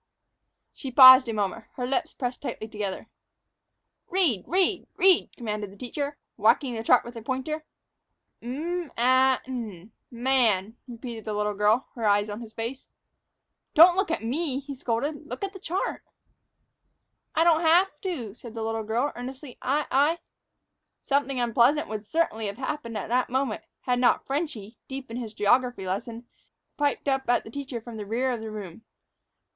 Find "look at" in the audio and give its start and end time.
13.95-14.23, 15.27-15.53